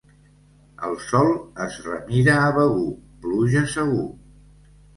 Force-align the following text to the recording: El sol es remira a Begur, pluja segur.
El 0.87 0.95
sol 1.07 1.29
es 1.67 1.77
remira 1.89 2.39
a 2.47 2.49
Begur, 2.57 2.89
pluja 3.27 3.65
segur. 3.77 4.05